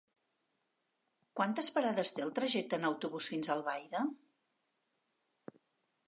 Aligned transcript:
Quantes 1.39 1.67
parades 1.75 2.11
té 2.19 2.23
el 2.27 2.31
trajecte 2.39 2.79
en 2.81 2.87
autobús 2.89 3.27
fins 3.33 3.51
a 3.51 3.53
Albaida? 3.57 4.01